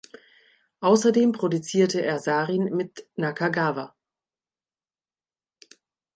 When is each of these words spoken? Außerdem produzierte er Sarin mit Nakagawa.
Außerdem 0.79 1.31
produzierte 1.31 2.01
er 2.03 2.17
Sarin 2.17 2.75
mit 2.75 3.07
Nakagawa. 3.17 3.95